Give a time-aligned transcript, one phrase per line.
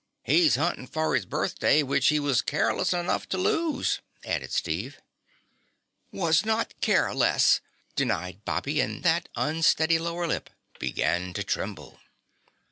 [0.23, 4.99] "He's huntin' for his birthday which he was careless enough to lose," added Steve.
[6.11, 7.61] "Was not care less!"
[7.95, 11.99] Denied Bobby and that unsteady lower lip began to tremble.